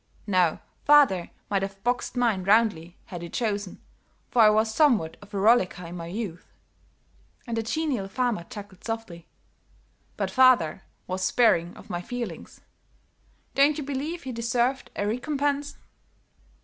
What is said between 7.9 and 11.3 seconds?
farmer chuckled softly, "but father was